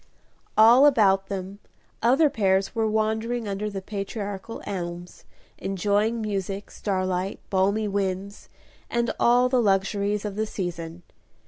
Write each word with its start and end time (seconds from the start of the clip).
All 0.57 0.87
about 0.87 1.27
them 1.27 1.59
other 2.01 2.27
pairs 2.27 2.73
were 2.73 2.89
wandering 2.89 3.47
under 3.47 3.69
the 3.69 3.83
patriarchal 3.83 4.63
elms, 4.65 5.25
enjoying 5.59 6.21
music, 6.21 6.71
starlight, 6.71 7.39
balmy 7.51 7.87
winds, 7.87 8.49
and 8.89 9.13
all 9.19 9.47
the 9.47 9.61
luxuries 9.61 10.25
of 10.25 10.35
the 10.35 10.47
season. 10.47 11.03